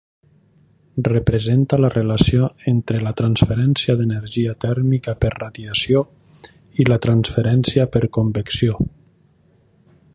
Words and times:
Representa 1.07 1.77
la 1.81 1.91
relació 1.95 2.47
entre 2.71 3.01
la 3.07 3.11
transferència 3.19 3.95
d'energia 3.99 4.55
tèrmica 4.67 5.15
per 5.25 5.31
radiació 5.35 6.01
i 6.85 6.87
la 6.91 7.01
transferència 7.07 7.87
per 7.97 8.03
convecció. 8.19 8.81